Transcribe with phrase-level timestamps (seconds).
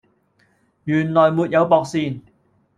[0.85, 2.21] 原來沒有駁線